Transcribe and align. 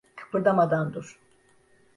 Kıpırdamadan 0.15 0.93
dur. 0.93 1.19